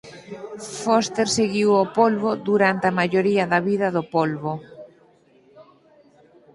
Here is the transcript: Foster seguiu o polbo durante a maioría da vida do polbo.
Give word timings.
Foster 0.83 1.27
seguiu 1.37 1.69
o 1.83 1.85
polbo 1.97 2.29
durante 2.47 2.85
a 2.87 2.95
maioría 2.99 3.43
da 3.51 3.59
vida 3.69 3.87
do 3.95 4.03
polbo. 4.15 4.53